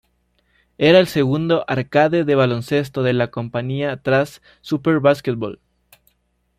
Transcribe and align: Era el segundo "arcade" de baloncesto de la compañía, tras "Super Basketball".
Era 0.79 0.97
el 0.97 1.05
segundo 1.05 1.63
"arcade" 1.67 2.23
de 2.23 2.33
baloncesto 2.33 3.03
de 3.03 3.13
la 3.13 3.29
compañía, 3.29 4.01
tras 4.01 4.41
"Super 4.61 4.99
Basketball". 4.99 5.59